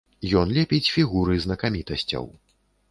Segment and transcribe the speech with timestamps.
[0.39, 2.25] Ён лепіць фігуры знакамітасцяў.